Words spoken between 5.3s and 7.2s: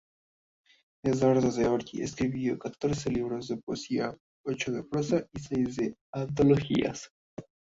y seis antologías.